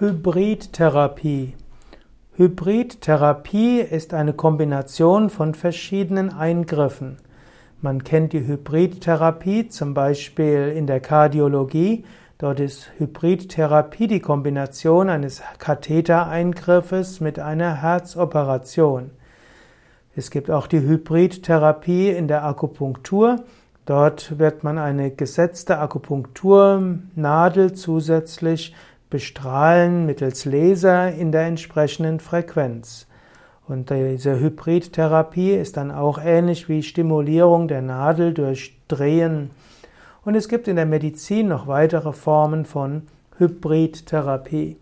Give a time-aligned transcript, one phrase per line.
[0.00, 1.54] Hybridtherapie.
[2.36, 7.18] Hybridtherapie ist eine Kombination von verschiedenen Eingriffen.
[7.80, 12.04] Man kennt die Hybridtherapie zum Beispiel in der Kardiologie.
[12.38, 19.12] Dort ist Hybridtherapie die Kombination eines Kathetereingriffes mit einer Herzoperation.
[20.16, 23.44] Es gibt auch die Hybridtherapie in der Akupunktur.
[23.86, 28.74] Dort wird man eine gesetzte Akupunkturnadel zusätzlich
[29.10, 33.06] bestrahlen mittels Laser in der entsprechenden Frequenz.
[33.66, 39.50] Und diese Hybridtherapie ist dann auch ähnlich wie Stimulierung der Nadel durch Drehen.
[40.24, 43.02] Und es gibt in der Medizin noch weitere Formen von
[43.38, 44.76] Hybridtherapie.